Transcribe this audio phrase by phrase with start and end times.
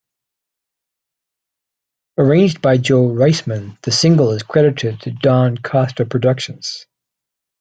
[2.17, 6.87] Arranged by Joe Reisman, the single is credited to Don Costa Productions.